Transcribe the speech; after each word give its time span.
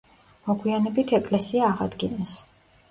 მოგვიანებით 0.51 1.15
ეკლესია 1.21 1.71
აღადგინეს. 1.71 2.37